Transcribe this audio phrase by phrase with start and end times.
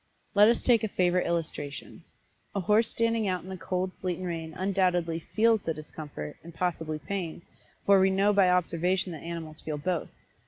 [0.33, 2.03] Let us take a favorite illustration.
[2.55, 6.55] A horse standing out in the cold sleet and rain undoubtedly feels the discomfort, and
[6.55, 7.43] possibly pain,
[7.85, 10.09] for we know by observation that animals feel both.